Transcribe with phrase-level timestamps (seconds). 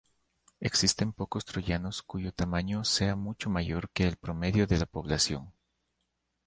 [0.59, 5.53] Existen pocos troyanos cuyo tamaño sea mucho mayor que el promedio de la población.